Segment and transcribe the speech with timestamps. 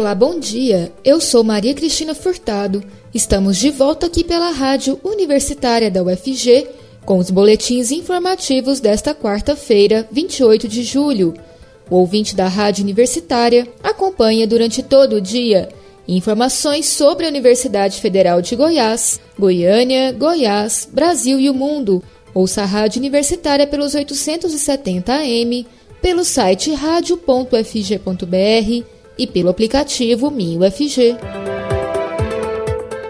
[0.00, 0.90] Olá, bom dia.
[1.04, 2.82] Eu sou Maria Cristina Furtado.
[3.12, 6.66] Estamos de volta aqui pela Rádio Universitária da UFG
[7.04, 11.34] com os boletins informativos desta quarta-feira, 28 de julho.
[11.90, 15.68] O ouvinte da Rádio Universitária acompanha durante todo o dia
[16.08, 22.02] informações sobre a Universidade Federal de Goiás, Goiânia, Goiás, Brasil e o mundo.
[22.32, 25.66] Ouça a Rádio Universitária pelos 870 AM,
[26.00, 31.14] pelo site radio.fg.br e pelo aplicativo MinUFG.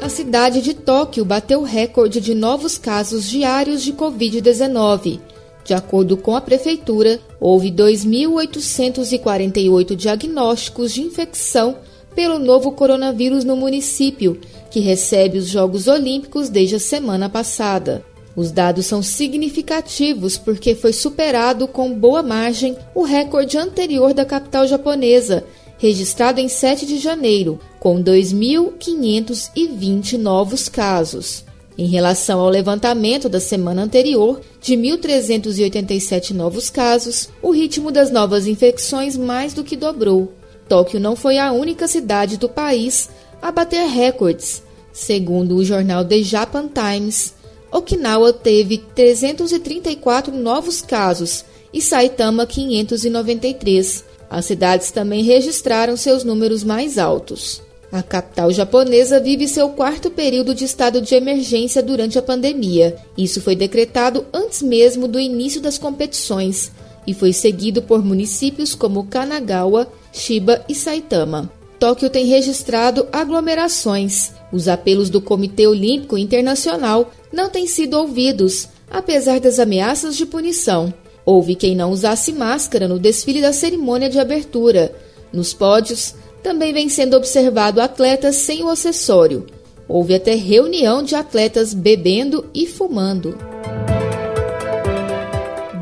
[0.00, 5.20] A cidade de Tóquio bateu recorde de novos casos diários de Covid-19.
[5.62, 11.76] De acordo com a prefeitura, houve 2.848 diagnósticos de infecção
[12.14, 14.40] pelo novo coronavírus no município,
[14.70, 18.02] que recebe os Jogos Olímpicos desde a semana passada.
[18.34, 24.66] Os dados são significativos porque foi superado com boa margem o recorde anterior da capital
[24.66, 25.44] japonesa,
[25.78, 31.48] registrado em 7 de janeiro, com 2.520 novos casos.
[31.78, 38.48] Em relação ao levantamento da semana anterior, de 1.387 novos casos, o ritmo das novas
[38.48, 40.32] infecções mais do que dobrou.
[40.68, 43.08] Tóquio não foi a única cidade do país
[43.40, 44.60] a bater recordes.
[44.92, 47.32] Segundo o jornal The Japan Times,
[47.70, 56.98] Okinawa teve 334 novos casos e Saitama 593, as cidades também registraram seus números mais
[56.98, 57.62] altos.
[57.90, 62.96] A capital japonesa vive seu quarto período de estado de emergência durante a pandemia.
[63.16, 66.70] Isso foi decretado antes mesmo do início das competições
[67.06, 71.50] e foi seguido por municípios como Kanagawa, Chiba e Saitama.
[71.78, 74.32] Tóquio tem registrado aglomerações.
[74.52, 80.92] Os apelos do Comitê Olímpico Internacional não têm sido ouvidos, apesar das ameaças de punição.
[81.30, 84.94] Houve quem não usasse máscara no desfile da cerimônia de abertura.
[85.30, 89.44] Nos pódios, também vem sendo observado atletas sem o acessório.
[89.86, 93.36] Houve até reunião de atletas bebendo e fumando.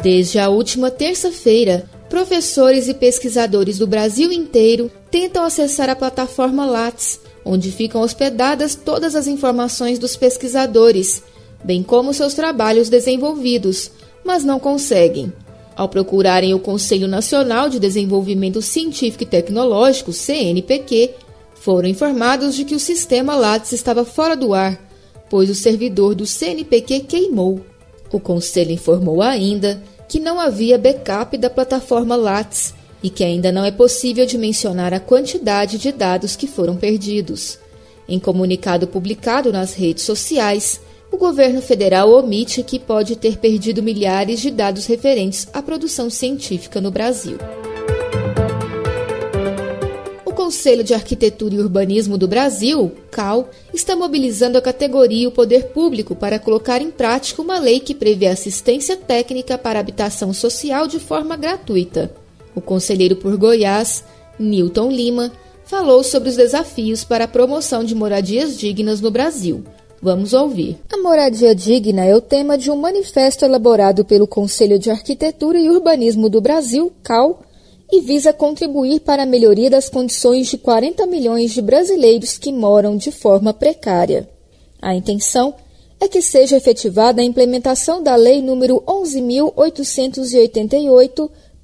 [0.03, 7.21] Desde a última terça-feira, professores e pesquisadores do Brasil inteiro tentam acessar a plataforma Lattes,
[7.45, 11.23] onde ficam hospedadas todas as informações dos pesquisadores,
[11.63, 13.93] bem como seus trabalhos desenvolvidos
[14.27, 15.33] mas não conseguem.
[15.77, 21.15] Ao procurarem o Conselho Nacional de Desenvolvimento Científico e Tecnológico, CNPq,
[21.55, 24.79] foram informados de que o sistema Lattes estava fora do ar,
[25.31, 27.61] pois o servidor do CNPq queimou.
[28.11, 33.65] O Conselho informou ainda que não havia backup da plataforma Lattes e que ainda não
[33.65, 37.59] é possível dimensionar a quantidade de dados que foram perdidos.
[38.09, 44.41] Em comunicado publicado nas redes sociais, o governo federal omite que pode ter perdido milhares
[44.41, 47.39] de dados referentes à produção científica no Brasil.
[50.25, 55.33] O Conselho de Arquitetura e Urbanismo do Brasil, CAL, está mobilizando a categoria e o
[55.33, 60.87] poder público para colocar em prática uma lei que prevê assistência técnica para habitação social
[60.87, 62.13] de forma gratuita.
[62.55, 64.05] O conselheiro por Goiás,
[64.39, 65.33] Newton Lima,
[65.65, 69.65] falou sobre os desafios para a promoção de moradias dignas no Brasil
[70.01, 70.79] Vamos ouvir.
[70.93, 75.71] A moradia digna é o tema de um manifesto elaborado pelo Conselho de Arquitetura e
[75.71, 77.41] Urbanismo do Brasil, CAL,
[77.91, 82.97] e visa contribuir para a melhoria das condições de 40 milhões de brasileiros que moram
[82.97, 84.29] de forma precária.
[84.83, 85.55] A intenção
[85.99, 88.83] é que seja efetivada a implementação da Lei nº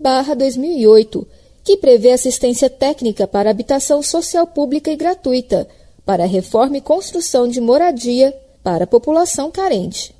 [0.00, 1.26] 11.888-2008,
[1.64, 5.68] que prevê assistência técnica para habitação social pública e gratuita
[6.04, 10.14] para a reforma e construção de moradia para a população carente.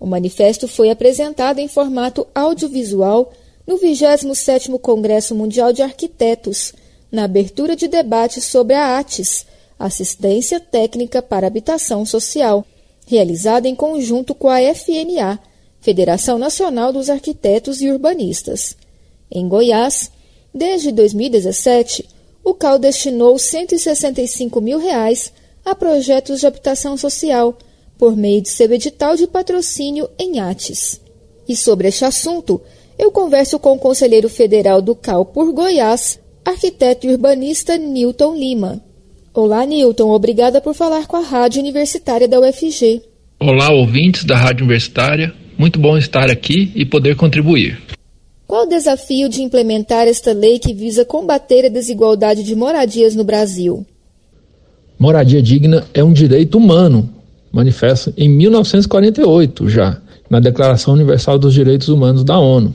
[0.00, 3.32] O manifesto foi apresentado em formato audiovisual
[3.66, 6.72] no 27º Congresso Mundial de Arquitetos,
[7.10, 9.46] na abertura de debate sobre a ATES,
[9.78, 12.64] Assistência Técnica para Habitação Social,
[13.06, 15.38] realizada em conjunto com a FNA,
[15.80, 18.76] Federação Nacional dos Arquitetos e Urbanistas.
[19.30, 20.10] Em Goiás,
[20.52, 22.08] desde 2017,
[22.48, 25.30] o CAL destinou 165 mil reais
[25.66, 27.58] a projetos de habitação social
[27.98, 30.98] por meio de seu edital de patrocínio em ATES.
[31.46, 32.58] E sobre este assunto,
[32.98, 38.82] eu converso com o conselheiro federal do CAL por Goiás, arquiteto e urbanista Newton Lima.
[39.34, 40.10] Olá, Newton.
[40.10, 43.02] Obrigada por falar com a Rádio Universitária da UFG.
[43.38, 45.34] Olá, ouvintes da Rádio Universitária.
[45.58, 47.78] Muito bom estar aqui e poder contribuir.
[48.48, 53.22] Qual o desafio de implementar esta lei que visa combater a desigualdade de moradias no
[53.22, 53.84] Brasil?
[54.98, 57.10] Moradia digna é um direito humano,
[57.52, 60.00] manifesto em 1948 já,
[60.30, 62.74] na Declaração Universal dos Direitos Humanos da ONU,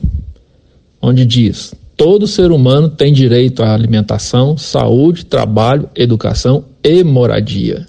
[1.02, 7.84] onde diz: Todo ser humano tem direito à alimentação, saúde, trabalho, educação e moradia.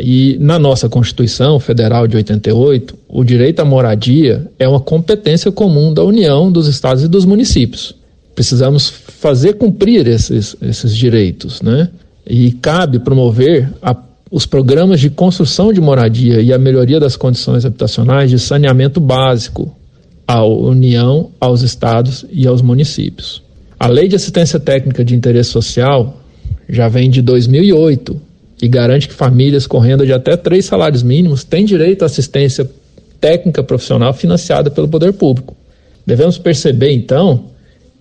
[0.00, 5.92] E na nossa Constituição Federal de 88, o direito à moradia é uma competência comum
[5.92, 7.94] da União, dos estados e dos municípios.
[8.34, 11.90] Precisamos fazer cumprir esses, esses direitos, né?
[12.24, 13.96] E cabe promover a,
[14.30, 19.74] os programas de construção de moradia e a melhoria das condições habitacionais de saneamento básico
[20.26, 23.42] à União, aos estados e aos municípios.
[23.80, 26.18] A Lei de Assistência Técnica de Interesse Social
[26.68, 28.27] já vem de 2008
[28.60, 32.68] e garante que famílias com renda de até três salários mínimos têm direito à assistência
[33.20, 35.56] técnica profissional financiada pelo poder público.
[36.06, 37.46] Devemos perceber, então,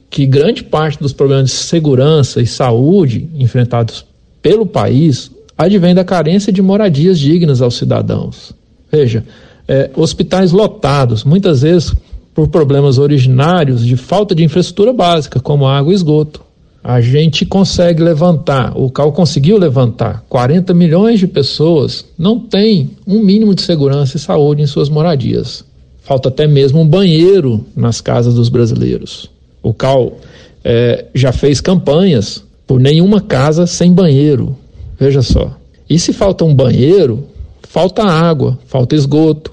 [0.10, 4.06] que grande parte dos problemas de segurança e saúde enfrentados
[4.42, 8.54] pelo país advém da carência de moradias dignas aos cidadãos.
[8.92, 9.24] Veja,
[9.68, 11.94] é, hospitais lotados, muitas vezes
[12.34, 16.47] por problemas originários de falta de infraestrutura básica, como água e esgoto
[16.88, 23.20] a gente consegue levantar, o CAL conseguiu levantar 40 milhões de pessoas não têm um
[23.20, 25.66] mínimo de segurança e saúde em suas moradias.
[26.00, 29.30] Falta até mesmo um banheiro nas casas dos brasileiros.
[29.62, 30.18] O CAL
[30.64, 34.56] é, já fez campanhas por nenhuma casa sem banheiro.
[34.98, 35.58] Veja só.
[35.90, 37.26] E se falta um banheiro,
[37.64, 39.52] falta água, falta esgoto.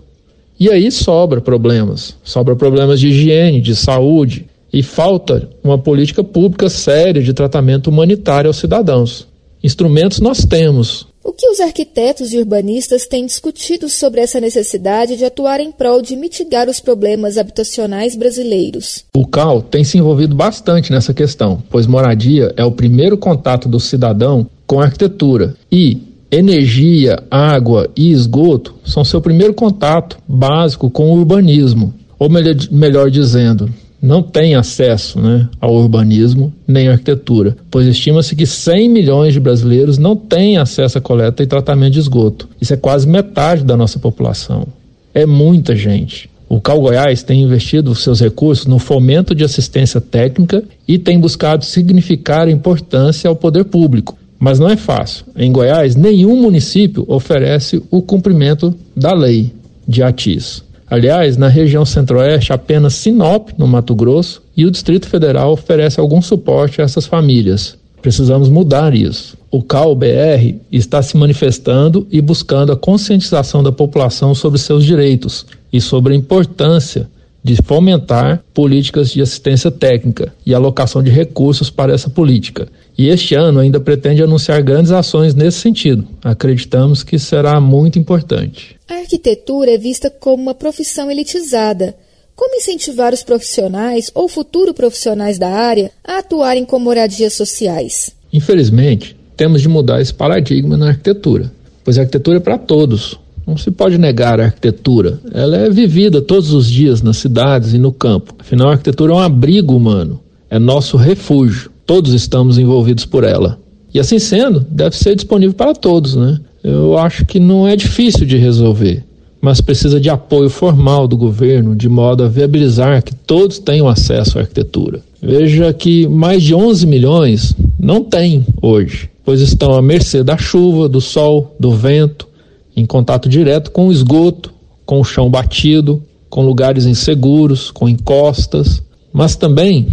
[0.58, 2.16] E aí sobra problemas.
[2.22, 8.48] Sobra problemas de higiene, de saúde, e falta uma política pública séria de tratamento humanitário
[8.48, 9.24] aos cidadãos.
[9.62, 11.06] Instrumentos nós temos.
[11.22, 16.02] O que os arquitetos e urbanistas têm discutido sobre essa necessidade de atuar em prol
[16.02, 19.04] de mitigar os problemas habitacionais brasileiros?
[19.14, 23.78] O CAL tem se envolvido bastante nessa questão, pois moradia é o primeiro contato do
[23.78, 31.12] cidadão com a arquitetura e energia, água e esgoto são seu primeiro contato básico com
[31.12, 31.94] o urbanismo.
[32.18, 33.70] Ou melhor, melhor dizendo,
[34.04, 39.40] não tem acesso né, ao urbanismo nem à arquitetura, pois estima-se que 100 milhões de
[39.40, 42.48] brasileiros não têm acesso à coleta e tratamento de esgoto.
[42.60, 44.66] Isso é quase metade da nossa população.
[45.14, 46.28] É muita gente.
[46.48, 51.64] O Cal Goiás tem investido seus recursos no fomento de assistência técnica e tem buscado
[51.64, 54.18] significar importância ao poder público.
[54.38, 55.24] Mas não é fácil.
[55.34, 59.50] Em Goiás, nenhum município oferece o cumprimento da lei
[59.88, 60.62] de ATIS.
[60.94, 66.23] Aliás, na região centro-oeste, apenas Sinop, no Mato Grosso, e o Distrito Federal oferece algum
[66.23, 67.76] suporte a essas famílias.
[68.00, 69.37] Precisamos mudar isso.
[69.50, 75.81] O CAL-BR está se manifestando e buscando a conscientização da população sobre seus direitos e
[75.81, 77.08] sobre a importância
[77.44, 82.67] de fomentar políticas de assistência técnica e alocação de recursos para essa política.
[82.96, 86.08] E este ano ainda pretende anunciar grandes ações nesse sentido.
[86.23, 88.76] Acreditamos que será muito importante.
[88.88, 91.94] A arquitetura é vista como uma profissão elitizada.
[92.35, 98.11] Como incentivar os profissionais ou futuros profissionais da área a atuarem com moradias sociais?
[98.32, 101.52] Infelizmente, temos de mudar esse paradigma na arquitetura,
[101.85, 105.20] pois a arquitetura é para todos, não se pode negar a arquitetura.
[105.32, 108.35] Ela é vivida todos os dias nas cidades e no campo.
[108.38, 110.20] Afinal, a arquitetura é um abrigo humano,
[110.50, 111.70] é nosso refúgio.
[111.87, 113.58] Todos estamos envolvidos por ela.
[113.93, 116.41] E assim sendo, deve ser disponível para todos, né?
[116.64, 119.05] Eu acho que não é difícil de resolver,
[119.41, 124.38] mas precisa de apoio formal do governo, de modo a viabilizar que todos tenham acesso
[124.38, 125.00] à arquitetura.
[125.23, 130.89] Veja que mais de 11 milhões não têm hoje, pois estão à mercê da chuva,
[130.89, 132.27] do sol, do vento,
[132.76, 134.52] em contato direto com o esgoto,
[134.84, 139.86] com o chão batido, com lugares inseguros, com encostas, mas também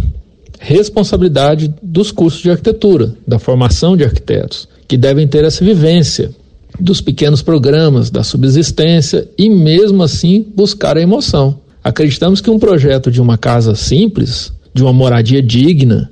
[0.58, 6.30] responsabilidade dos cursos de arquitetura, da formação de arquitetos, que devem ter essa vivência
[6.78, 11.60] dos pequenos programas, da subsistência e, mesmo assim, buscar a emoção.
[11.82, 16.10] Acreditamos que um projeto de uma casa simples, de uma moradia digna,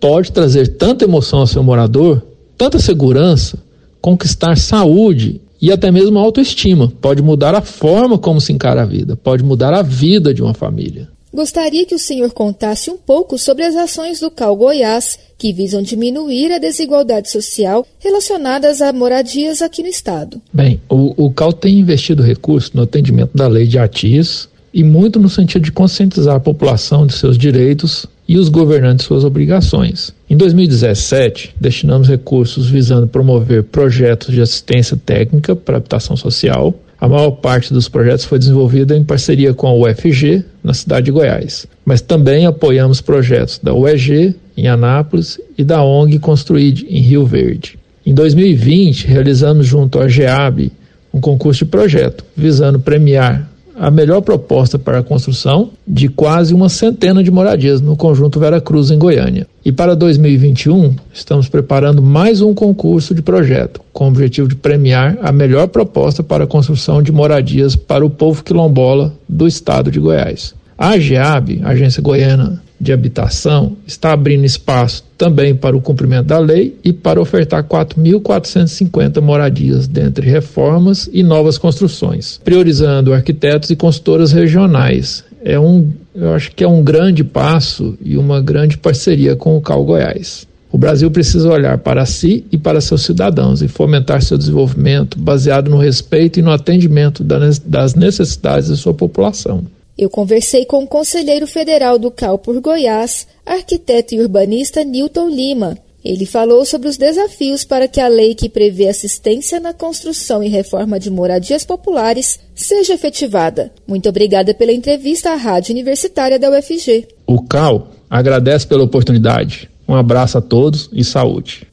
[0.00, 2.22] pode trazer tanta emoção ao seu morador,
[2.58, 3.58] tanta segurança,
[4.00, 6.92] conquistar saúde e até mesmo autoestima.
[7.00, 10.54] Pode mudar a forma como se encara a vida, pode mudar a vida de uma
[10.54, 11.08] família.
[11.32, 15.82] Gostaria que o senhor contasse um pouco sobre as ações do CAL Goiás que visam
[15.82, 20.40] diminuir a desigualdade social relacionadas a moradias aqui no estado.
[20.50, 25.18] Bem, o, o CAL tem investido recursos no atendimento da lei de ATIS e muito
[25.18, 30.12] no sentido de conscientizar a população de seus direitos e os governantes suas obrigações.
[30.28, 36.74] Em 2017, destinamos recursos visando promover projetos de assistência técnica para habitação social.
[37.00, 41.12] A maior parte dos projetos foi desenvolvida em parceria com a UFG, na cidade de
[41.12, 41.66] Goiás.
[41.84, 47.78] Mas também apoiamos projetos da UEG, em Anápolis, e da ONG Construid, em Rio Verde.
[48.04, 50.72] Em 2020, realizamos junto à GEAB
[51.12, 56.68] um concurso de projeto, visando premiar a melhor proposta para a construção de quase uma
[56.68, 59.46] centena de moradias no conjunto Vera Cruz, em Goiânia.
[59.64, 65.18] E para 2021, estamos preparando mais um concurso de projeto, com o objetivo de premiar
[65.22, 70.00] a melhor proposta para a construção de moradias para o povo quilombola do estado de
[70.00, 70.54] Goiás.
[70.78, 76.76] A AGEAB, Agência Goiana de Habitação, está abrindo espaço também para o cumprimento da lei
[76.84, 85.24] e para ofertar 4.450 moradias dentre reformas e novas construções, priorizando arquitetos e consultoras regionais.
[85.44, 89.60] É um, eu acho que é um grande passo e uma grande parceria com o
[89.60, 90.46] Cal Goiás.
[90.70, 95.70] O Brasil precisa olhar para si e para seus cidadãos e fomentar seu desenvolvimento baseado
[95.70, 99.64] no respeito e no atendimento das necessidades de sua população.
[99.98, 105.78] Eu conversei com o conselheiro federal do CAL por Goiás, arquiteto e urbanista Newton Lima.
[106.04, 110.48] Ele falou sobre os desafios para que a lei que prevê assistência na construção e
[110.48, 113.72] reforma de moradias populares seja efetivada.
[113.86, 117.08] Muito obrigada pela entrevista à Rádio Universitária da UFG.
[117.26, 119.68] O CAL agradece pela oportunidade.
[119.88, 121.66] Um abraço a todos e saúde.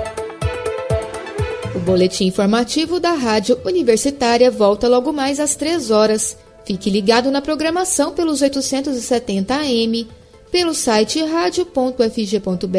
[1.76, 6.38] O boletim informativo da Rádio Universitária volta logo mais às três horas.
[6.66, 10.08] Fique ligado na programação pelos 870 AM,
[10.52, 12.74] pelo site radio.fg.br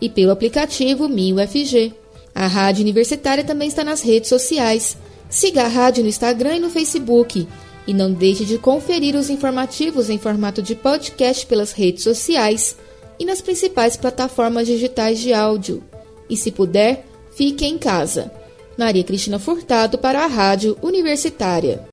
[0.00, 1.92] e pelo aplicativo MinUFG.
[2.34, 4.96] A Rádio Universitária também está nas redes sociais.
[5.28, 7.46] Siga a rádio no Instagram e no Facebook.
[7.86, 12.76] E não deixe de conferir os informativos em formato de podcast pelas redes sociais
[13.18, 15.82] e nas principais plataformas digitais de áudio.
[16.30, 17.04] E se puder,
[17.34, 18.30] fique em casa.
[18.78, 21.84] Maria Cristina Furtado para a Rádio Universitária.